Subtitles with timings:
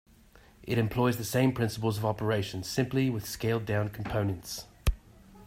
[0.63, 4.65] It employs the same principles of operation, simply with scaled down components.